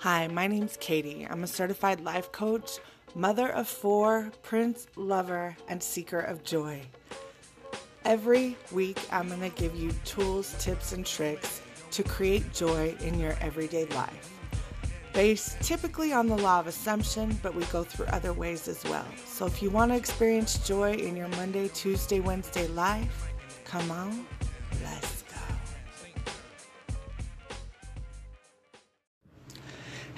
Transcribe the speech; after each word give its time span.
Hi, 0.00 0.28
my 0.28 0.46
name's 0.46 0.78
Katie. 0.78 1.26
I'm 1.28 1.44
a 1.44 1.46
certified 1.46 2.00
life 2.00 2.32
coach, 2.32 2.78
mother 3.14 3.50
of 3.50 3.68
four, 3.68 4.32
prince, 4.40 4.86
lover, 4.96 5.54
and 5.68 5.82
seeker 5.82 6.20
of 6.20 6.42
joy. 6.42 6.80
Every 8.06 8.56
week, 8.72 8.98
I'm 9.12 9.28
going 9.28 9.42
to 9.42 9.50
give 9.50 9.76
you 9.76 9.92
tools, 10.06 10.54
tips, 10.58 10.92
and 10.92 11.04
tricks 11.04 11.60
to 11.90 12.02
create 12.02 12.50
joy 12.54 12.96
in 13.02 13.20
your 13.20 13.36
everyday 13.42 13.84
life. 13.88 14.32
Based 15.12 15.60
typically 15.60 16.14
on 16.14 16.28
the 16.28 16.38
law 16.38 16.60
of 16.60 16.66
assumption, 16.66 17.38
but 17.42 17.54
we 17.54 17.64
go 17.64 17.84
through 17.84 18.06
other 18.06 18.32
ways 18.32 18.68
as 18.68 18.82
well. 18.84 19.06
So 19.26 19.44
if 19.44 19.62
you 19.62 19.68
want 19.68 19.92
to 19.92 19.98
experience 19.98 20.66
joy 20.66 20.94
in 20.94 21.14
your 21.14 21.28
Monday, 21.28 21.68
Tuesday, 21.68 22.20
Wednesday 22.20 22.68
life, 22.68 23.30
come 23.66 23.90
on, 23.90 24.24
let's 24.82 25.19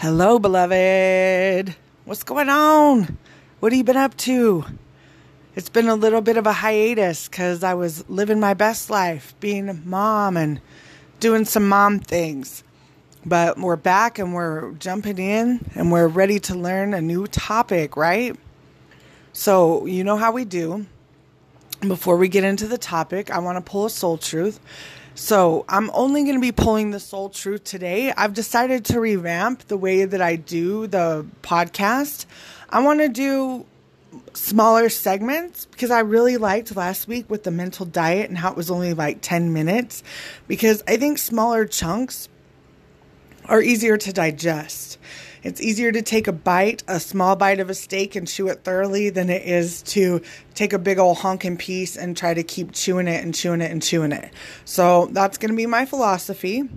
Hello, 0.02 0.40
beloved. 0.40 1.76
What's 2.06 2.24
going 2.24 2.48
on? 2.48 3.18
What 3.60 3.70
have 3.70 3.76
you 3.76 3.84
been 3.84 3.96
up 3.96 4.16
to? 4.16 4.64
It's 5.54 5.68
been 5.68 5.86
a 5.86 5.94
little 5.94 6.20
bit 6.20 6.36
of 6.36 6.44
a 6.44 6.52
hiatus 6.52 7.28
because 7.28 7.62
I 7.62 7.74
was 7.74 8.04
living 8.10 8.40
my 8.40 8.52
best 8.52 8.90
life, 8.90 9.32
being 9.38 9.68
a 9.68 9.74
mom 9.74 10.36
and 10.36 10.60
doing 11.20 11.44
some 11.44 11.68
mom 11.68 12.00
things. 12.00 12.64
But 13.24 13.60
we're 13.60 13.76
back 13.76 14.18
and 14.18 14.34
we're 14.34 14.72
jumping 14.72 15.18
in 15.18 15.70
and 15.76 15.92
we're 15.92 16.08
ready 16.08 16.40
to 16.40 16.56
learn 16.56 16.94
a 16.94 17.00
new 17.00 17.28
topic, 17.28 17.96
right? 17.96 18.34
So, 19.32 19.86
you 19.86 20.02
know 20.02 20.16
how 20.16 20.32
we 20.32 20.44
do. 20.44 20.84
Before 21.80 22.16
we 22.16 22.26
get 22.26 22.42
into 22.42 22.66
the 22.66 22.76
topic, 22.76 23.30
I 23.30 23.38
want 23.38 23.64
to 23.64 23.70
pull 23.70 23.84
a 23.84 23.90
soul 23.90 24.18
truth. 24.18 24.58
So, 25.14 25.66
I'm 25.68 25.90
only 25.92 26.22
going 26.22 26.36
to 26.36 26.40
be 26.40 26.52
pulling 26.52 26.90
the 26.90 27.00
soul 27.00 27.28
truth 27.28 27.64
today. 27.64 28.12
I've 28.12 28.32
decided 28.32 28.86
to 28.86 29.00
revamp 29.00 29.68
the 29.68 29.76
way 29.76 30.06
that 30.06 30.22
I 30.22 30.36
do 30.36 30.86
the 30.86 31.26
podcast. 31.42 32.24
I 32.70 32.82
want 32.82 33.00
to 33.00 33.10
do 33.10 33.66
smaller 34.32 34.88
segments 34.88 35.66
because 35.66 35.90
I 35.90 36.00
really 36.00 36.38
liked 36.38 36.74
last 36.74 37.08
week 37.08 37.28
with 37.28 37.44
the 37.44 37.50
mental 37.50 37.84
diet 37.84 38.30
and 38.30 38.38
how 38.38 38.50
it 38.50 38.56
was 38.56 38.70
only 38.70 38.94
like 38.94 39.18
10 39.20 39.52
minutes 39.52 40.02
because 40.48 40.82
I 40.88 40.96
think 40.96 41.18
smaller 41.18 41.66
chunks 41.66 42.28
are 43.46 43.60
easier 43.60 43.96
to 43.98 44.12
digest. 44.12 44.98
It's 45.42 45.60
easier 45.60 45.90
to 45.90 46.02
take 46.02 46.28
a 46.28 46.32
bite, 46.32 46.84
a 46.86 47.00
small 47.00 47.34
bite 47.34 47.58
of 47.58 47.68
a 47.68 47.74
steak, 47.74 48.14
and 48.14 48.28
chew 48.28 48.48
it 48.48 48.62
thoroughly 48.62 49.10
than 49.10 49.28
it 49.28 49.42
is 49.42 49.82
to 49.82 50.22
take 50.54 50.72
a 50.72 50.78
big 50.78 50.98
old 50.98 51.18
honking 51.18 51.56
piece 51.56 51.96
and 51.96 52.16
try 52.16 52.32
to 52.32 52.42
keep 52.44 52.72
chewing 52.72 53.08
it 53.08 53.24
and 53.24 53.34
chewing 53.34 53.60
it 53.60 53.72
and 53.72 53.82
chewing 53.82 54.12
it. 54.12 54.32
So 54.64 55.06
that's 55.06 55.38
going 55.38 55.50
to 55.50 55.56
be 55.56 55.66
my 55.66 55.84
philosophy. 55.84 56.68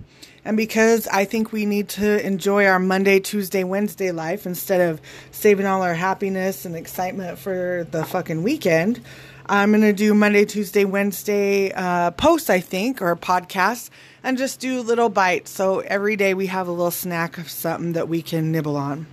And 0.44 0.56
because 0.56 1.08
I 1.08 1.24
think 1.24 1.52
we 1.52 1.66
need 1.66 1.88
to 1.90 2.24
enjoy 2.24 2.66
our 2.66 2.78
Monday, 2.78 3.18
Tuesday, 3.18 3.64
Wednesday 3.64 4.12
life 4.12 4.46
instead 4.46 4.80
of 4.80 5.00
saving 5.32 5.66
all 5.66 5.82
our 5.82 5.94
happiness 5.94 6.64
and 6.64 6.76
excitement 6.76 7.38
for 7.38 7.86
the 7.90 8.04
fucking 8.04 8.42
weekend, 8.42 9.00
I'm 9.48 9.70
going 9.70 9.82
to 9.82 9.92
do 9.92 10.12
Monday, 10.12 10.44
Tuesday, 10.44 10.84
Wednesday 10.84 11.72
uh, 11.72 12.10
posts, 12.10 12.50
I 12.50 12.58
think, 12.58 13.00
or 13.00 13.14
podcasts 13.14 13.90
and 14.24 14.36
just 14.36 14.58
do 14.58 14.82
little 14.82 15.08
bites. 15.08 15.52
So 15.52 15.80
every 15.80 16.16
day 16.16 16.34
we 16.34 16.48
have 16.48 16.66
a 16.66 16.72
little 16.72 16.90
snack 16.90 17.38
of 17.38 17.48
something 17.48 17.92
that 17.92 18.08
we 18.08 18.22
can 18.22 18.50
nibble 18.50 18.76
on. 18.76 19.06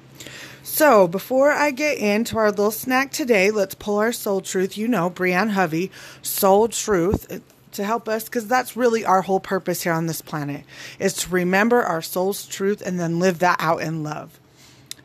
So 0.64 1.08
before 1.08 1.52
I 1.52 1.70
get 1.70 2.00
into 2.00 2.38
our 2.38 2.50
little 2.50 2.72
snack 2.72 3.12
today, 3.12 3.52
let's 3.52 3.76
pull 3.76 3.98
our 3.98 4.12
soul 4.12 4.42
truth. 4.42 4.76
You 4.76 4.88
know, 4.88 5.12
Brianne 5.12 5.52
Hovey, 5.52 5.92
soul 6.24 6.68
truth 6.68 7.32
uh, 7.32 7.40
to 7.74 7.84
help 7.84 8.10
us 8.10 8.24
because 8.24 8.48
that's 8.48 8.76
really 8.76 9.06
our 9.06 9.22
whole 9.22 9.40
purpose 9.40 9.84
here 9.84 9.94
on 9.94 10.08
this 10.08 10.22
planet 10.22 10.64
is 11.00 11.14
to 11.14 11.30
remember 11.30 11.84
our 11.84 12.02
soul's 12.02 12.48
truth 12.48 12.82
and 12.84 13.00
then 13.00 13.20
live 13.20 13.40
that 13.40 13.58
out 13.60 13.82
in 13.82 14.02
love. 14.02 14.40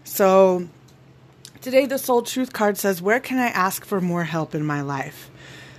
So 0.05 0.69
today 1.69 1.85
the 1.85 1.99
soul 1.99 2.23
truth 2.23 2.51
card 2.51 2.79
says, 2.79 3.03
"Where 3.03 3.21
can 3.21 3.37
I 3.37 3.49
ask 3.49 3.85
for 3.85 4.01
more 4.01 4.25
help 4.25 4.55
in 4.55 4.65
my 4.65 4.81
life?" 4.81 5.31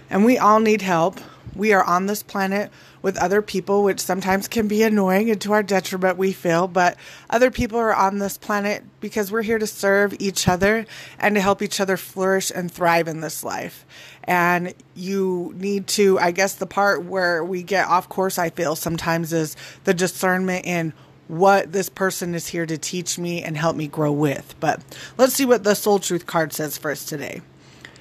And 0.08 0.24
we 0.24 0.38
all 0.38 0.60
need 0.60 0.84
help. 0.84 1.20
We 1.56 1.74
are 1.74 1.84
on 1.84 2.06
this 2.06 2.22
planet 2.22 2.70
with 3.02 3.18
other 3.18 3.42
people, 3.42 3.82
which 3.84 4.00
sometimes 4.00 4.48
can 4.48 4.68
be 4.68 4.84
annoying 4.84 5.32
and 5.32 5.42
to 5.42 5.52
our 5.52 5.64
detriment, 5.64 6.16
we 6.16 6.32
feel. 6.32 6.68
But 6.68 6.96
other 7.32 7.50
people 7.50 7.80
are 7.80 7.96
on 7.96 8.20
this 8.20 8.38
planet 8.38 8.84
because 9.00 9.32
we're 9.32 9.42
here 9.42 9.58
to 9.58 9.66
serve 9.66 10.16
each 10.20 10.48
other 10.48 10.86
and 11.18 11.34
to 11.34 11.42
help 11.42 11.64
each 11.64 11.80
other 11.80 11.98
flourish 11.98 12.52
and 12.54 12.72
thrive 12.72 13.08
in 13.08 13.22
this 13.22 13.44
life. 13.44 13.84
And 14.26 14.76
you 14.94 15.56
need 15.58 15.88
to, 15.88 16.20
I 16.20 16.30
guess, 16.30 16.54
the 16.54 16.68
part 16.68 17.04
where 17.04 17.44
we 17.44 17.64
get 17.64 17.88
off 17.88 18.10
course, 18.10 18.38
I 18.38 18.52
feel 18.52 18.76
sometimes, 18.76 19.34
is 19.34 19.56
the 19.86 19.96
discernment 19.96 20.68
in 20.68 20.94
what 21.30 21.72
this 21.72 21.90
person 21.90 22.34
is 22.34 22.48
here 22.48 22.66
to 22.66 22.78
teach 22.78 23.18
me 23.18 23.44
and 23.44 23.56
help 23.56 23.76
me 23.76 23.88
grow 23.88 24.12
with. 24.12 24.56
But 24.60 24.82
let's 25.18 25.34
see 25.34 25.46
what 25.46 25.64
the 25.64 25.76
Soul 25.76 26.00
Truth 26.00 26.26
card 26.26 26.52
says 26.52 26.78
first 26.78 27.08
today. 27.08 27.42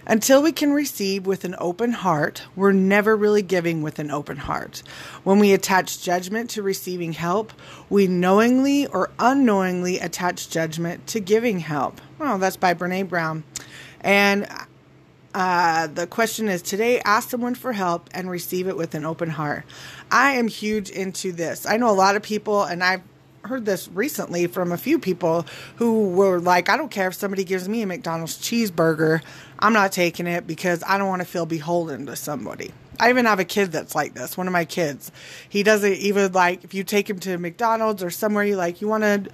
Until 0.06 0.43
we 0.43 0.53
can 0.53 0.72
receive 0.72 1.27
with 1.27 1.44
an 1.44 1.55
open 1.59 1.93
heart, 1.93 2.43
we're 2.56 2.72
never 2.72 3.15
really 3.15 3.43
giving 3.43 3.83
with 3.83 3.99
an 3.99 4.11
open 4.11 4.39
heart. 4.39 4.83
When 5.22 5.39
we 5.39 5.53
attach 5.53 6.03
judgment 6.03 6.49
to 6.50 6.62
receiving 6.62 7.12
help, 7.12 7.53
we 7.91 8.06
knowingly 8.06 8.87
or 8.87 9.11
unknowingly 9.19 9.99
attach 9.99 10.49
judgment 10.49 11.06
to 11.09 11.21
giving 11.21 11.59
help. 11.60 12.00
Oh, 12.19 12.39
that's 12.39 12.56
by 12.56 12.72
Brene 12.72 13.10
Brown. 13.10 13.45
And 14.00 14.49
uh, 15.34 15.89
the 15.89 16.06
question 16.06 16.49
is 16.49 16.62
today 16.62 17.00
ask 17.05 17.28
someone 17.28 17.55
for 17.55 17.75
help 17.75 18.09
and 18.12 18.31
receive 18.31 18.66
it 18.66 18.78
with 18.78 18.95
an 18.95 19.05
open 19.05 19.28
heart. 19.28 19.65
I 20.10 20.33
am 20.33 20.49
huge 20.49 20.89
into 20.89 21.33
this. 21.33 21.66
I 21.66 21.77
know 21.77 21.91
a 21.91 21.93
lot 21.93 22.16
of 22.16 22.22
people, 22.22 22.62
and 22.62 22.83
I've 22.83 23.03
heard 23.44 23.65
this 23.65 23.88
recently 23.88 24.47
from 24.47 24.72
a 24.72 24.76
few 24.76 24.99
people 24.99 25.47
who 25.76 26.09
were 26.09 26.41
like, 26.41 26.69
I 26.69 26.76
don't 26.76 26.91
care 26.91 27.09
if 27.09 27.15
somebody 27.15 27.44
gives 27.44 27.69
me 27.69 27.82
a 27.82 27.87
McDonald's 27.87 28.38
cheeseburger, 28.38 29.22
I'm 29.59 29.72
not 29.72 29.93
taking 29.93 30.26
it 30.26 30.47
because 30.47 30.82
I 30.87 30.99
don't 30.99 31.09
want 31.09 31.22
to 31.22 31.28
feel 31.28 31.47
beholden 31.47 32.06
to 32.06 32.16
somebody. 32.16 32.72
I 33.00 33.10
even 33.10 33.27
have 33.27 33.38
a 33.38 33.44
kid 33.44 33.71
that's 33.71 33.94
like 33.94 34.15
this. 34.15 34.37
One 34.37 34.48
of 34.48 34.53
my 34.53 34.65
kids, 34.65 35.12
he 35.48 35.62
doesn't 35.62 35.93
even 35.93 36.32
like 36.32 36.65
if 36.65 36.75
you 36.75 36.82
take 36.82 37.09
him 37.09 37.21
to 37.21 37.38
McDonald's 37.38 38.03
or 38.03 38.10
somewhere 38.10 38.44
you 38.44 38.56
like, 38.56 38.81
you 38.81 38.88
want 38.88 39.04
to 39.04 39.31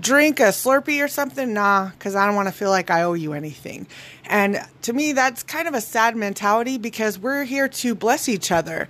drink 0.00 0.40
a 0.40 0.44
Slurpee 0.44 1.04
or 1.04 1.08
something? 1.08 1.52
Nah, 1.52 1.90
because 1.90 2.14
I 2.14 2.26
don't 2.26 2.34
want 2.34 2.48
to 2.48 2.54
feel 2.54 2.70
like 2.70 2.90
I 2.90 3.02
owe 3.02 3.12
you 3.12 3.34
anything. 3.34 3.86
And 4.24 4.64
to 4.82 4.92
me, 4.92 5.12
that's 5.12 5.42
kind 5.42 5.68
of 5.68 5.74
a 5.74 5.80
sad 5.80 6.16
mentality 6.16 6.78
because 6.78 7.18
we're 7.18 7.44
here 7.44 7.68
to 7.68 7.94
bless 7.94 8.28
each 8.28 8.50
other. 8.50 8.88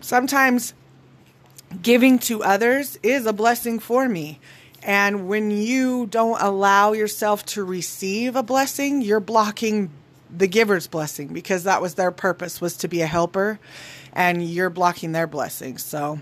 Sometimes 0.00 0.74
giving 1.82 2.18
to 2.20 2.42
others 2.42 2.98
is 3.02 3.26
a 3.26 3.32
blessing 3.32 3.78
for 3.78 4.08
me. 4.08 4.38
And 4.82 5.28
when 5.28 5.50
you 5.50 6.06
don't 6.06 6.40
allow 6.40 6.92
yourself 6.92 7.44
to 7.46 7.64
receive 7.64 8.34
a 8.36 8.42
blessing, 8.42 9.02
you're 9.02 9.20
blocking 9.20 9.90
the 10.34 10.46
giver's 10.46 10.86
blessing 10.86 11.28
because 11.28 11.64
that 11.64 11.82
was 11.82 11.94
their 11.94 12.10
purpose 12.10 12.60
was 12.60 12.76
to 12.78 12.88
be 12.88 13.02
a 13.02 13.06
helper 13.06 13.58
and 14.12 14.44
you're 14.44 14.70
blocking 14.70 15.12
their 15.12 15.26
blessing. 15.26 15.76
So 15.78 16.20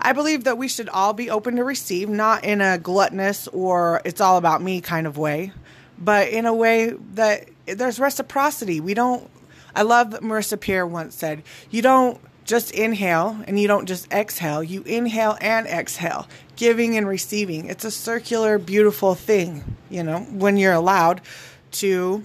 I 0.00 0.12
believe 0.12 0.44
that 0.44 0.58
we 0.58 0.66
should 0.66 0.88
all 0.88 1.12
be 1.12 1.30
open 1.30 1.56
to 1.56 1.64
receive, 1.64 2.08
not 2.08 2.44
in 2.44 2.60
a 2.60 2.78
gluttonous 2.78 3.48
or 3.48 4.00
it's 4.04 4.20
all 4.20 4.38
about 4.38 4.62
me 4.62 4.80
kind 4.80 5.06
of 5.06 5.18
way, 5.18 5.52
but 5.98 6.28
in 6.28 6.46
a 6.46 6.54
way 6.54 6.90
that 7.14 7.48
there's 7.66 8.00
reciprocity. 8.00 8.80
We 8.80 8.94
don't 8.94 9.30
I 9.74 9.82
love 9.82 10.10
that 10.10 10.22
Marissa 10.22 10.58
Peer 10.58 10.84
once 10.84 11.14
said, 11.14 11.44
you 11.70 11.80
don't 11.80 12.20
just 12.50 12.72
inhale 12.72 13.40
and 13.46 13.60
you 13.60 13.68
don't 13.68 13.86
just 13.86 14.12
exhale. 14.12 14.60
You 14.60 14.82
inhale 14.82 15.38
and 15.40 15.68
exhale, 15.68 16.26
giving 16.56 16.96
and 16.96 17.06
receiving. 17.06 17.66
It's 17.66 17.84
a 17.84 17.92
circular, 17.92 18.58
beautiful 18.58 19.14
thing, 19.14 19.76
you 19.88 20.02
know, 20.02 20.18
when 20.32 20.56
you're 20.56 20.72
allowed 20.72 21.20
to 21.72 22.24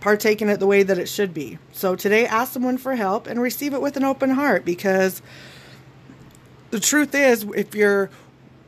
partake 0.00 0.42
in 0.42 0.48
it 0.48 0.58
the 0.58 0.66
way 0.66 0.82
that 0.82 0.98
it 0.98 1.08
should 1.08 1.32
be. 1.32 1.58
So 1.70 1.94
today, 1.94 2.26
ask 2.26 2.52
someone 2.52 2.78
for 2.78 2.96
help 2.96 3.28
and 3.28 3.40
receive 3.40 3.72
it 3.72 3.80
with 3.80 3.96
an 3.96 4.02
open 4.02 4.30
heart 4.30 4.64
because 4.64 5.22
the 6.72 6.80
truth 6.80 7.14
is, 7.14 7.46
if 7.54 7.76
you're 7.76 8.10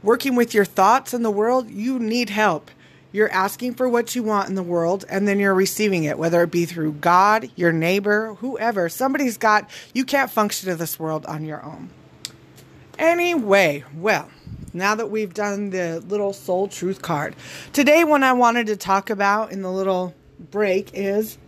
working 0.05 0.37
with 0.37 0.55
your 0.55 0.65
thoughts 0.65 1.13
in 1.13 1.25
the 1.25 1.33
world, 1.33 1.69
you 1.69 1.99
need 1.99 2.31
help. 2.31 2.71
You're 3.15 3.31
asking 3.31 3.75
for 3.75 3.89
what 3.89 4.17
you 4.17 4.25
want 4.25 4.49
in 4.49 4.57
the 4.57 4.63
world 4.65 5.05
and 5.09 5.29
then 5.29 5.39
you're 5.39 5.55
receiving 5.55 6.03
it, 6.03 6.19
whether 6.19 6.43
it 6.43 6.51
be 6.51 6.65
through 6.65 6.95
God, 6.95 7.49
your 7.55 7.71
neighbor, 7.71 8.35
whoever. 8.41 8.89
Somebody's 8.89 9.39
got, 9.39 9.71
you 9.93 10.05
can't 10.05 10.29
function 10.29 10.69
in 10.69 10.79
this 10.79 10.99
world 10.99 11.25
on 11.27 11.45
your 11.45 11.65
own. 11.65 11.91
Anyway, 12.99 13.85
well, 13.95 14.29
now 14.73 14.97
that 14.97 15.13
we've 15.13 15.33
done 15.33 15.71
the 15.71 16.01
little 16.01 16.33
soul 16.33 16.67
truth 16.67 17.03
card, 17.03 17.37
today, 17.73 18.03
what 18.03 18.25
I 18.25 18.33
wanted 18.33 18.67
to 18.67 18.77
talk 18.77 19.11
about 19.11 19.53
in 19.53 19.63
the 19.63 19.71
little 19.71 20.13
break 20.51 20.91
is 20.93 21.39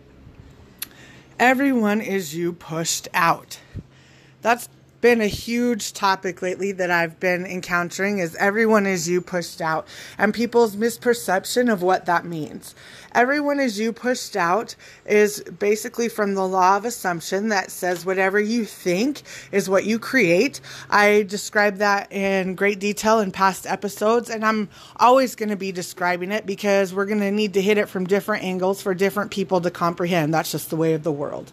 everyone 1.37 1.99
is 1.99 2.33
you 2.33 2.53
pushed 2.53 3.09
out. 3.13 3.59
That's 4.41 4.69
been 4.99 5.21
a 5.21 5.27
huge 5.27 5.93
topic 5.93 6.41
lately 6.41 6.71
that 6.71 6.89
I've 6.89 7.19
been 7.19 7.45
encountering 7.45 8.19
is 8.19 8.35
everyone 8.35 8.87
is 8.87 9.07
you 9.07 9.21
pushed 9.21 9.61
out 9.61 9.87
and 10.17 10.33
people's 10.33 10.75
misperception 10.75 11.71
of 11.71 11.83
what 11.83 12.05
that 12.05 12.25
means. 12.25 12.73
Everyone 13.13 13.59
is 13.59 13.79
you 13.79 13.93
pushed 13.93 14.35
out 14.35 14.75
is 15.05 15.43
basically 15.59 16.09
from 16.09 16.33
the 16.33 16.47
law 16.47 16.77
of 16.77 16.85
assumption 16.85 17.49
that 17.49 17.71
says 17.71 18.05
whatever 18.05 18.39
you 18.39 18.65
think 18.65 19.21
is 19.51 19.69
what 19.69 19.85
you 19.85 19.99
create. 19.99 20.61
I 20.89 21.23
described 21.23 21.77
that 21.77 22.11
in 22.11 22.55
great 22.55 22.79
detail 22.79 23.19
in 23.19 23.31
past 23.31 23.65
episodes, 23.65 24.29
and 24.29 24.45
I'm 24.45 24.69
always 24.97 25.35
going 25.35 25.49
to 25.49 25.55
be 25.55 25.71
describing 25.71 26.31
it 26.31 26.45
because 26.45 26.93
we're 26.93 27.05
going 27.05 27.21
to 27.21 27.31
need 27.31 27.53
to 27.53 27.61
hit 27.61 27.77
it 27.77 27.89
from 27.89 28.05
different 28.05 28.43
angles 28.43 28.81
for 28.81 28.93
different 28.93 29.31
people 29.31 29.61
to 29.61 29.71
comprehend. 29.71 30.33
That's 30.33 30.51
just 30.51 30.69
the 30.69 30.75
way 30.75 30.93
of 30.93 31.03
the 31.03 31.11
world. 31.11 31.51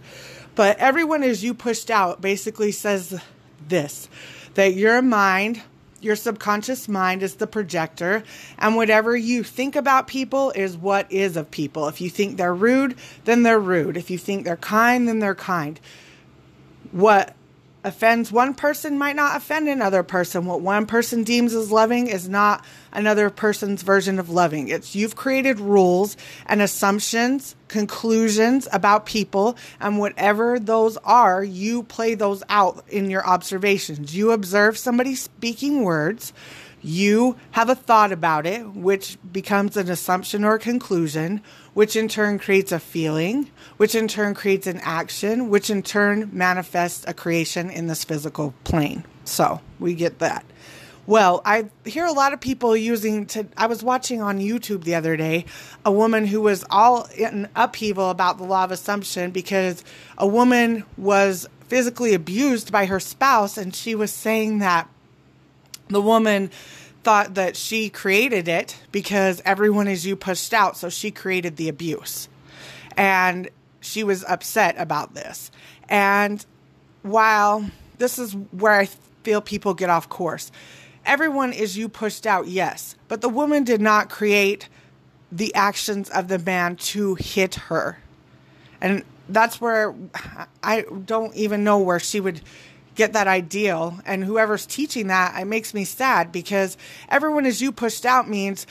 But 0.55 0.79
everyone 0.79 1.23
is 1.23 1.43
you 1.43 1.52
pushed 1.52 1.91
out 1.91 2.20
basically 2.20 2.70
says 2.70 3.20
this 3.69 4.09
that 4.55 4.75
your 4.75 5.03
mind, 5.03 5.61
your 6.01 6.15
subconscious 6.17 6.89
mind 6.89 7.23
is 7.23 7.37
the 7.37 7.47
projector, 7.47 8.23
and 8.59 8.77
whatever 8.77 9.17
you 9.17 9.43
think 9.43 9.75
about 9.75 10.07
people 10.07 10.53
is 10.53 10.77
what 10.77 11.11
is 11.11 11.37
of 11.37 11.51
people. 11.51 11.89
If 11.89 12.01
you 12.01 12.09
think 12.09 12.37
they're 12.37 12.55
rude, 12.55 12.95
then 13.25 13.43
they're 13.43 13.59
rude. 13.59 13.97
If 13.97 14.11
you 14.11 14.19
think 14.19 14.45
they're 14.45 14.57
kind, 14.57 15.09
then 15.09 15.19
they're 15.19 15.35
kind. 15.35 15.81
What 16.93 17.35
offends 17.85 18.33
one 18.33 18.55
person 18.55 18.99
might 18.99 19.15
not 19.15 19.37
offend 19.37 19.69
another 19.69 20.03
person. 20.03 20.47
What 20.47 20.63
one 20.63 20.87
person 20.87 21.23
deems 21.23 21.55
as 21.55 21.71
loving 21.71 22.07
is 22.07 22.29
not 22.29 22.65
another 22.93 23.29
person's 23.29 23.83
version 23.83 24.19
of 24.19 24.31
loving. 24.31 24.69
It's 24.69 24.97
you've 24.97 25.15
created 25.15 25.61
rules 25.61 26.17
and 26.47 26.63
assumptions, 26.63 27.55
conclusions 27.69 28.67
about 28.73 29.05
people, 29.05 29.57
and 29.81 29.99
whatever 29.99 30.59
those 30.59 30.97
are, 30.99 31.45
you 31.45 31.83
play 31.83 32.15
those 32.15 32.43
out 32.49 32.85
in 32.89 33.11
your 33.11 33.27
observations. 33.27 34.17
You 34.17 34.33
observe 34.33 34.79
somebody 34.79 35.15
speaking 35.15 35.83
words. 35.83 36.33
You 36.87 37.37
have 37.53 37.71
a 37.71 37.75
thought 37.75 38.13
about 38.13 38.45
it, 38.45 38.63
which 38.75 39.17
becomes 39.33 39.79
an 39.79 39.91
assumption 39.91 40.45
or 40.45 40.59
conclusion, 40.59 41.41
which 41.73 41.97
in 41.97 42.09
turn 42.09 42.39
creates 42.39 42.73
a 42.73 42.79
feeling, 42.79 43.51
which 43.79 43.95
in 43.95 44.07
turn 44.07 44.35
creates 44.35 44.67
an 44.67 44.81
action, 44.83 45.49
which 45.49 45.71
in 45.71 45.83
turn 45.83 46.29
manifests 46.31 47.03
a 47.09 47.15
creation 47.15 47.71
in 47.71 47.87
this 47.87 48.05
physical 48.05 48.53
plane. 48.65 49.03
So 49.25 49.63
we 49.81 49.95
get 49.95 50.19
that. 50.19 50.45
Well, 51.07 51.41
I 51.47 51.71
hear 51.87 52.05
a 52.05 52.13
lot 52.13 52.35
of 52.35 52.41
people 52.43 52.77
using 52.77 53.25
to 53.27 53.47
I 53.57 53.67
was 53.67 53.83
watching 53.83 54.21
on 54.21 54.39
YouTube 54.39 54.85
the 54.85 54.95
other 54.95 55.17
day 55.17 55.47
a 55.87 55.93
woman 55.93 56.27
who 56.27 56.43
was 56.43 56.67
all 56.69 57.09
in 57.17 57.49
upheaval 57.57 58.11
about 58.11 58.37
the 58.37 58.45
law 58.45 58.65
of 58.65 58.71
assumption 58.71 59.31
because 59.31 59.85
a 60.19 60.27
woman 60.27 60.85
was 60.99 61.47
physically 61.69 62.13
abused 62.13 62.71
by 62.71 62.87
her 62.87 63.01
spouse 63.01 63.57
and 63.57 63.75
she 63.75 63.95
was 63.95 64.13
saying 64.13 64.59
that 64.59 64.89
the 65.89 66.01
woman 66.01 66.51
thought 67.03 67.35
that 67.35 67.57
she 67.57 67.91
created 67.91 68.49
it 68.49 68.79
because 68.91 69.43
everyone 69.45 69.89
is 69.89 70.07
you 70.07 70.17
pushed 70.17 70.55
out, 70.55 70.77
so 70.77 70.89
she 70.89 71.11
created 71.11 71.57
the 71.57 71.69
abuse. 71.69 72.29
And 72.97 73.51
she 73.81 74.03
was 74.03 74.25
upset 74.25 74.77
about 74.79 75.15
this. 75.15 75.51
And 75.89 76.45
while 77.03 77.69
this 77.99 78.19
is 78.19 78.33
where 78.53 78.73
I 78.73 78.89
feel 79.23 79.41
people 79.41 79.75
get 79.75 79.91
off 79.91 80.09
course, 80.09 80.51
everyone 81.05 81.53
is 81.53 81.77
you 81.77 81.89
pushed 81.89 82.27
out, 82.27 82.47
yes, 82.49 82.97
but 83.09 83.21
the 83.21 83.29
woman 83.29 83.65
did 83.65 83.81
not 83.81 84.09
create 84.09 84.69
the 85.31 85.55
actions 85.55 86.09
of 86.11 86.29
the 86.29 86.39
man 86.39 86.77
to 86.77 87.15
hit 87.17 87.57
her. 87.57 87.99
And 88.81 89.05
that's 89.29 89.61
where 89.61 89.95
I 90.63 90.85
don't 91.05 91.35
even 91.35 91.65
know 91.65 91.79
where 91.79 92.01
she 92.01 92.21
would 92.21 92.41
get 92.94 93.12
that 93.12 93.26
ideal. 93.26 94.00
And 94.06 94.25
whoever's 94.25 94.67
teaching 94.67 95.08
that, 95.08 95.41
it 95.41 95.46
makes 95.46 95.75
me 95.75 95.85
sad 95.85 96.32
because 96.32 96.76
everyone 97.08 97.46
as 97.46 97.61
you 97.61 97.73
pushed 97.73 98.05
out 98.05 98.29
means 98.29 98.67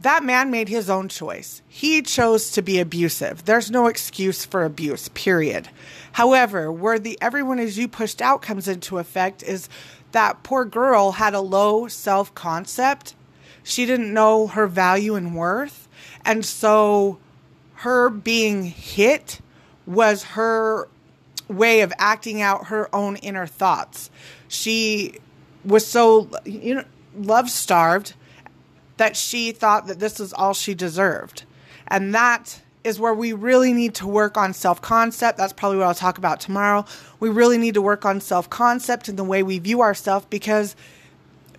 that 0.00 0.24
man 0.24 0.50
made 0.50 0.68
his 0.68 0.90
own 0.90 1.08
choice. 1.08 1.62
He 1.68 2.02
chose 2.02 2.50
to 2.52 2.62
be 2.62 2.80
abusive. 2.80 3.44
There's 3.44 3.70
no 3.70 3.86
excuse 3.86 4.44
for 4.44 4.64
abuse, 4.64 5.08
period. 5.10 5.68
However, 6.12 6.72
where 6.72 6.98
the 6.98 7.16
everyone 7.20 7.60
as 7.60 7.78
you 7.78 7.86
pushed 7.86 8.20
out 8.20 8.42
comes 8.42 8.66
into 8.66 8.98
effect 8.98 9.42
is 9.44 9.68
that 10.10 10.42
poor 10.42 10.64
girl 10.64 11.12
had 11.12 11.34
a 11.34 11.40
low 11.40 11.86
self 11.88 12.34
concept. 12.34 13.14
She 13.62 13.86
didn't 13.86 14.12
know 14.12 14.48
her 14.48 14.66
value 14.66 15.14
and 15.14 15.36
worth. 15.36 15.88
And 16.24 16.44
so 16.44 17.18
her 17.76 18.10
being 18.10 18.64
hit 18.64 19.40
was 19.86 20.22
her 20.24 20.88
way 21.48 21.80
of 21.80 21.92
acting 21.98 22.40
out 22.40 22.66
her 22.66 22.94
own 22.94 23.16
inner 23.16 23.46
thoughts. 23.46 24.10
She 24.48 25.18
was 25.64 25.86
so 25.86 26.28
you 26.44 26.74
know 26.74 26.84
love 27.16 27.50
starved 27.50 28.14
that 28.96 29.16
she 29.16 29.52
thought 29.52 29.86
that 29.86 29.98
this 29.98 30.18
was 30.18 30.32
all 30.32 30.54
she 30.54 30.74
deserved. 30.74 31.44
And 31.88 32.14
that 32.14 32.60
is 32.84 32.98
where 32.98 33.14
we 33.14 33.32
really 33.32 33.72
need 33.72 33.94
to 33.96 34.06
work 34.06 34.36
on 34.36 34.52
self 34.52 34.80
concept. 34.80 35.38
That's 35.38 35.52
probably 35.52 35.78
what 35.78 35.86
I'll 35.86 35.94
talk 35.94 36.18
about 36.18 36.40
tomorrow. 36.40 36.84
We 37.20 37.28
really 37.28 37.58
need 37.58 37.74
to 37.74 37.82
work 37.82 38.04
on 38.04 38.20
self 38.20 38.48
concept 38.50 39.08
and 39.08 39.18
the 39.18 39.24
way 39.24 39.42
we 39.42 39.58
view 39.58 39.80
ourselves 39.80 40.26
because 40.30 40.76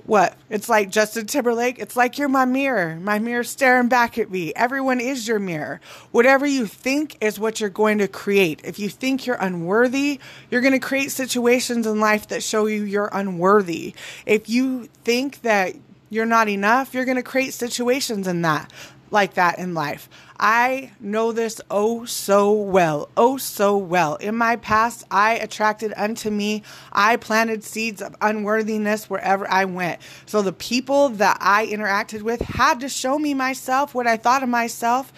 what? 0.05 0.37
It's 0.49 0.67
like 0.67 0.89
Justin 0.89 1.27
Timberlake. 1.27 1.79
It's 1.79 1.95
like 1.95 2.17
you're 2.17 2.27
my 2.27 2.45
mirror. 2.45 2.97
My 2.97 3.19
mirror 3.19 3.43
staring 3.43 3.87
back 3.87 4.17
at 4.17 4.29
me. 4.29 4.53
Everyone 4.53 4.99
is 4.99 5.27
your 5.27 5.39
mirror. 5.39 5.79
Whatever 6.11 6.45
you 6.45 6.65
think 6.65 7.17
is 7.21 7.39
what 7.39 7.61
you're 7.61 7.69
going 7.69 7.99
to 7.99 8.07
create. 8.07 8.59
If 8.65 8.79
you 8.79 8.89
think 8.89 9.25
you're 9.25 9.37
unworthy, 9.37 10.19
you're 10.51 10.61
going 10.61 10.73
to 10.73 10.79
create 10.79 11.11
situations 11.11 11.87
in 11.87 11.99
life 11.99 12.27
that 12.27 12.43
show 12.43 12.65
you 12.65 12.83
you're 12.83 13.09
unworthy. 13.13 13.93
If 14.25 14.49
you 14.49 14.89
think 15.05 15.41
that 15.41 15.75
you're 16.09 16.25
not 16.25 16.49
enough, 16.49 16.93
you're 16.93 17.05
going 17.05 17.17
to 17.17 17.23
create 17.23 17.53
situations 17.53 18.27
in 18.27 18.41
that 18.41 18.71
like 19.13 19.35
that 19.35 19.59
in 19.59 19.73
life. 19.73 20.09
I 20.39 20.91
know 20.99 21.31
this 21.31 21.61
oh 21.71 22.03
so 22.03 22.51
well, 22.51 23.09
oh 23.15 23.37
so 23.37 23.77
well. 23.77 24.15
In 24.15 24.35
my 24.35 24.57
past, 24.57 25.05
I 25.09 25.35
attracted 25.35 25.93
unto 25.95 26.29
me, 26.29 26.63
I 26.91 27.15
planted 27.15 27.63
seeds 27.63 28.01
of 28.01 28.15
unworthiness 28.19 29.09
wherever 29.09 29.49
I 29.49 29.63
went. 29.65 30.01
So 30.25 30.41
the 30.41 30.51
people 30.51 31.09
that 31.09 31.37
I 31.39 31.67
interacted 31.67 32.23
with 32.23 32.41
had 32.41 32.81
to 32.81 32.89
show 32.89 33.17
me 33.17 33.33
myself, 33.33 33.95
what 33.95 34.07
I 34.07 34.17
thought 34.17 34.43
of 34.43 34.49
myself. 34.49 35.13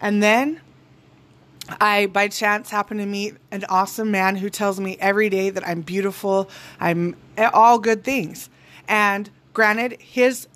And 0.00 0.22
then 0.22 0.60
I, 1.80 2.06
by 2.06 2.28
chance, 2.28 2.70
happened 2.70 3.00
to 3.00 3.06
meet 3.06 3.34
an 3.50 3.64
awesome 3.68 4.10
man 4.10 4.36
who 4.36 4.48
tells 4.48 4.78
me 4.78 4.96
every 5.00 5.28
day 5.28 5.50
that 5.50 5.66
I'm 5.66 5.82
beautiful, 5.82 6.48
I'm 6.80 7.16
all 7.52 7.78
good 7.78 8.04
things. 8.04 8.48
And 8.88 9.28
granted, 9.52 10.00
his 10.00 10.46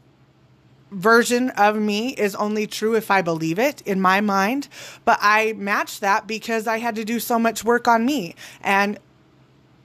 version 0.90 1.50
of 1.50 1.76
me 1.76 2.10
is 2.10 2.34
only 2.34 2.66
true 2.66 2.94
if 2.94 3.10
I 3.10 3.22
believe 3.22 3.58
it 3.58 3.82
in 3.82 4.00
my 4.00 4.20
mind. 4.20 4.68
But 5.04 5.18
I 5.20 5.54
match 5.54 6.00
that 6.00 6.26
because 6.26 6.66
I 6.66 6.78
had 6.78 6.96
to 6.96 7.04
do 7.04 7.20
so 7.20 7.38
much 7.38 7.64
work 7.64 7.88
on 7.88 8.04
me 8.04 8.34
and 8.62 8.98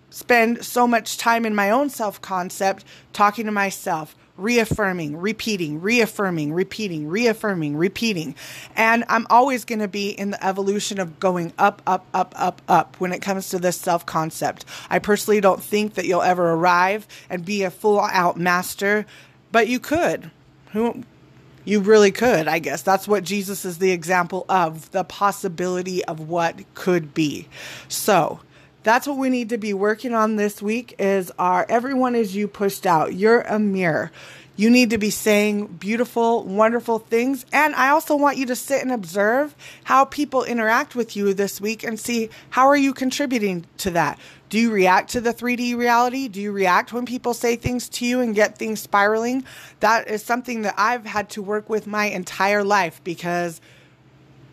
spend 0.10 0.64
so 0.64 0.88
much 0.88 1.18
time 1.18 1.46
in 1.46 1.54
my 1.54 1.70
own 1.70 1.90
self 1.90 2.22
concept 2.22 2.86
talking 3.14 3.46
to 3.46 3.52
myself. 3.52 4.16
Reaffirming, 4.38 5.16
repeating, 5.16 5.80
reaffirming, 5.80 6.52
repeating, 6.52 7.08
reaffirming, 7.08 7.78
repeating. 7.78 8.36
And 8.76 9.06
I'm 9.08 9.26
always 9.30 9.64
going 9.64 9.80
to 9.80 9.88
be 9.88 10.10
in 10.10 10.32
the 10.32 10.46
evolution 10.46 11.00
of 11.00 11.22
going 11.22 11.54
up, 11.58 11.82
up, 11.88 12.06
up, 12.14 12.34
up, 12.36 12.62
up 12.68 13.00
when 13.00 13.14
it 13.14 13.22
comes 13.22 13.48
to 13.50 13.60
this 13.60 13.78
self 13.78 14.06
concept. 14.06 14.66
I 14.90 15.00
personally 15.00 15.40
don't 15.40 15.64
think 15.64 15.94
that 15.94 16.06
you'll 16.06 16.22
ever 16.22 16.52
arrive 16.52 17.08
and 17.30 17.46
be 17.46 17.64
a 17.64 17.72
full 17.72 18.02
out 18.02 18.38
master, 18.38 19.06
but 19.54 19.70
you 19.70 19.80
could 19.80 20.32
who 20.76 21.04
you 21.66 21.80
really 21.80 22.12
could, 22.12 22.48
I 22.48 22.60
guess. 22.60 22.82
That's 22.82 23.08
what 23.08 23.24
Jesus 23.24 23.66
is 23.66 23.80
the 23.80 23.92
example 23.92 24.46
of 24.48 24.92
the 24.92 25.04
possibility 25.04 26.06
of 26.06 26.20
what 26.20 26.62
could 26.76 27.14
be. 27.14 27.48
So, 27.88 28.40
that's 28.84 29.08
what 29.08 29.18
we 29.18 29.32
need 29.32 29.50
to 29.50 29.58
be 29.58 29.74
working 29.74 30.14
on 30.14 30.36
this 30.36 30.62
week 30.62 30.94
is 31.00 31.32
our 31.40 31.66
everyone 31.68 32.14
is 32.14 32.36
you 32.36 32.48
pushed 32.48 32.86
out. 32.86 33.16
You're 33.16 33.42
a 33.42 33.58
mirror. 33.58 34.12
You 34.58 34.70
need 34.70 34.92
to 34.92 34.98
be 34.98 35.10
saying 35.10 35.68
beautiful, 35.68 36.44
wonderful 36.44 37.00
things. 37.00 37.46
And 37.52 37.76
I 37.76 37.90
also 37.90 38.16
want 38.16 38.38
you 38.38 38.46
to 38.48 38.56
sit 38.56 38.82
and 38.82 38.92
observe 38.92 39.54
how 39.84 40.06
people 40.06 40.44
interact 40.44 40.96
with 40.96 41.16
you 41.16 41.34
this 41.34 41.60
week 41.60 41.84
and 41.84 42.00
see 42.00 42.30
how 42.52 42.68
are 42.68 42.78
you 42.78 42.94
contributing 42.94 43.66
to 43.80 43.92
that. 43.92 44.18
Do 44.50 44.58
you 44.58 44.72
react 44.72 45.10
to 45.12 45.22
the 45.22 45.34
3D 45.34 45.76
reality? 45.76 46.30
Do 46.30 46.40
you 46.40 46.52
react 46.54 46.94
when 46.94 47.06
people 47.06 47.34
say 47.34 47.58
things 47.58 47.90
to 47.90 48.06
you 48.06 48.22
and 48.22 48.34
get 48.34 48.58
things 48.58 48.80
spiraling? 48.80 49.44
That 49.82 50.08
is 50.08 50.24
something 50.24 50.62
that 50.62 50.76
I've 50.78 51.06
had 51.06 51.30
to 51.32 51.42
work 51.42 51.70
with 51.70 51.88
my 51.88 52.06
entire 52.06 52.64
life 52.64 53.02
because 53.04 53.60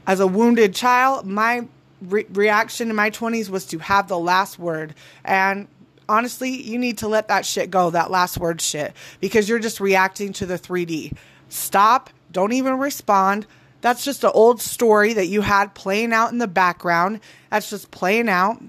as 0.07 0.19
a 0.19 0.27
wounded 0.27 0.75
child, 0.75 1.27
my 1.27 1.69
re- 2.01 2.27
reaction 2.33 2.91
in 2.91 2.97
my 2.97 3.11
20s 3.11 3.49
was 3.49 3.67
to 3.67 3.79
have 3.79 4.09
the 4.09 4.19
last 4.19 4.59
word. 4.59 4.95
And 5.25 5.69
honestly, 6.09 6.51
you 6.51 6.79
need 6.79 6.99
to 6.99 7.09
let 7.09 7.29
that 7.29 7.47
shit 7.47 7.71
go, 7.71 7.91
that 7.91 8.11
last 8.11 8.39
word 8.39 8.61
shit, 8.61 8.93
because 9.21 9.49
you're 9.49 9.59
just 9.59 9.81
reacting 9.81 10.33
to 10.35 10.47
the 10.47 10.59
3D. 10.59 11.17
Stop, 11.49 12.11
don't 12.31 12.53
even 12.53 12.79
respond. 12.79 13.47
That's 13.81 14.05
just 14.05 14.23
an 14.25 14.31
old 14.33 14.61
story 14.61 15.13
that 15.15 15.27
you 15.27 15.41
had 15.41 15.75
playing 15.75 16.13
out 16.13 16.33
in 16.33 16.39
the 16.39 16.47
background. 16.47 17.21
That's 17.51 17.69
just 17.69 17.91
playing 17.91 18.29
out. 18.29 18.63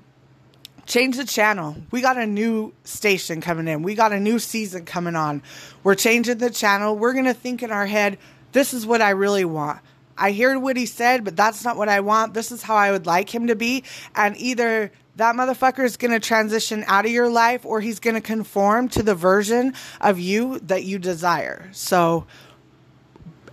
change 0.86 1.18
the 1.18 1.26
channel. 1.26 1.78
We 1.92 2.02
got 2.02 2.18
a 2.18 2.26
new 2.26 2.74
station 2.84 3.42
coming 3.42 3.68
in. 3.68 3.84
We 3.84 3.96
got 3.96 4.12
a 4.12 4.20
new 4.20 4.40
season 4.40 4.86
coming 4.86 5.16
on. 5.16 5.42
We're 5.84 5.96
changing 5.96 6.40
the 6.40 6.50
channel. 6.50 6.98
We're 6.98 7.14
going 7.14 7.26
to 7.26 7.34
think 7.34 7.64
in 7.64 7.72
our 7.72 7.86
head, 7.86 8.18
this 8.52 8.74
is 8.74 8.86
what 8.86 9.02
I 9.02 9.12
really 9.12 9.46
want. 9.46 9.80
I 10.18 10.32
hear 10.32 10.58
what 10.60 10.78
he 10.78 10.86
said, 10.86 11.24
but 11.24 11.36
that's 11.36 11.64
not 11.64 11.78
what 11.78 11.90
I 11.90 12.00
want. 12.00 12.34
This 12.34 12.52
is 12.52 12.64
how 12.64 12.76
I 12.76 12.92
would 12.92 13.06
like 13.06 13.34
him 13.34 13.48
to 13.48 13.56
be. 13.56 13.84
And 14.16 14.38
either 14.38 14.92
that 15.16 15.36
motherfucker 15.36 15.84
is 15.84 15.98
going 15.98 16.12
to 16.12 16.20
transition 16.20 16.84
out 16.88 17.06
of 17.06 17.12
your 17.12 17.30
life 17.30 17.66
or 17.66 17.82
he's 17.82 18.00
going 18.00 18.16
to 18.16 18.22
conform 18.22 18.90
to 18.90 19.04
the 19.04 19.16
version 19.16 19.74
of 20.02 20.20
you 20.20 20.60
that 20.60 20.84
you 20.84 21.00
desire. 21.00 21.70
So, 21.72 22.26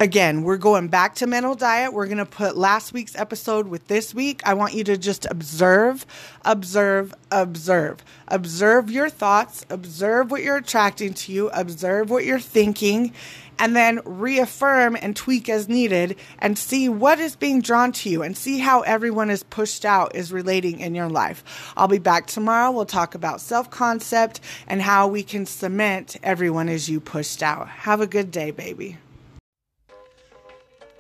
again, 0.00 0.42
we're 0.42 0.56
going 0.56 0.88
back 0.88 1.14
to 1.16 1.26
mental 1.26 1.54
diet. 1.54 1.92
We're 1.92 2.06
going 2.06 2.18
to 2.18 2.26
put 2.26 2.56
last 2.56 2.94
week's 2.94 3.14
episode 3.14 3.68
with 3.68 3.86
this 3.86 4.14
week. 4.14 4.40
I 4.44 4.54
want 4.54 4.72
you 4.72 4.82
to 4.84 4.96
just 4.96 5.26
observe, 5.26 6.06
observe, 6.44 7.14
observe. 7.30 8.02
Observe 8.26 8.90
your 8.90 9.10
thoughts, 9.10 9.66
observe 9.68 10.30
what 10.30 10.42
you're 10.42 10.56
attracting 10.56 11.12
to 11.14 11.32
you, 11.32 11.50
observe 11.50 12.08
what 12.08 12.24
you're 12.24 12.40
thinking, 12.40 13.12
and 13.58 13.76
then 13.76 14.00
reaffirm 14.06 14.96
and 14.96 15.14
tweak 15.14 15.50
as 15.50 15.68
needed 15.68 16.16
and 16.38 16.58
see 16.58 16.88
what 16.88 17.20
is 17.20 17.36
being 17.36 17.60
drawn 17.60 17.92
to 17.92 18.08
you 18.08 18.22
and 18.22 18.34
see 18.38 18.58
how 18.58 18.80
everyone 18.80 19.28
is 19.28 19.42
pushed 19.42 19.84
out 19.84 20.16
is 20.16 20.32
relating 20.32 20.80
in 20.80 20.94
your 20.94 21.10
life. 21.10 21.44
I'll 21.76 21.88
be 21.88 21.98
back 21.98 22.26
tomorrow. 22.26 22.70
We'll 22.70 22.86
talk 22.86 23.14
about 23.14 23.42
self 23.42 23.70
concept 23.70 24.40
and 24.66 24.80
how 24.80 25.08
we 25.08 25.22
can 25.22 25.44
cement 25.44 26.16
everyone 26.22 26.70
as 26.70 26.88
you 26.88 27.00
pushed 27.00 27.42
out. 27.42 27.68
Have 27.68 28.00
a 28.00 28.06
good 28.06 28.30
day, 28.30 28.50
baby. 28.50 28.96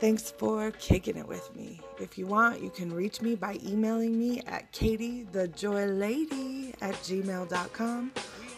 Thanks 0.00 0.30
for 0.30 0.70
kicking 0.72 1.16
it 1.18 1.28
with 1.28 1.54
me. 1.54 1.78
If 1.98 2.16
you 2.16 2.26
want, 2.26 2.62
you 2.62 2.70
can 2.70 2.90
reach 2.90 3.20
me 3.20 3.34
by 3.34 3.58
emailing 3.62 4.18
me 4.18 4.40
at 4.46 4.72
katiethejoylady 4.72 6.74
at 6.80 6.94
gmail.com 6.94 8.12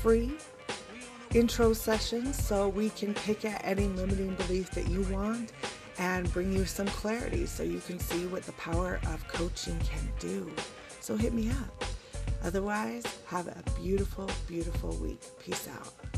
free 0.00 0.32
intro 1.34 1.74
sessions 1.74 2.42
so 2.42 2.68
we 2.68 2.88
can 2.90 3.12
pick 3.12 3.44
at 3.44 3.60
any 3.62 3.88
limiting 3.88 4.34
belief 4.36 4.70
that 4.70 4.88
you 4.88 5.02
want 5.12 5.52
and 5.98 6.32
bring 6.32 6.50
you 6.50 6.64
some 6.64 6.86
clarity 6.86 7.44
so 7.44 7.62
you 7.62 7.80
can 7.80 7.98
see 7.98 8.24
what 8.28 8.44
the 8.44 8.52
power 8.52 9.00
of 9.08 9.28
coaching 9.28 9.78
can 9.80 10.10
do. 10.18 10.50
So 11.00 11.14
hit 11.14 11.34
me 11.34 11.50
up. 11.50 11.84
Otherwise, 12.44 13.04
have 13.26 13.48
a 13.48 13.62
beautiful, 13.80 14.28
beautiful 14.46 14.94
week. 14.96 15.20
Peace 15.42 15.66
out. 15.68 16.13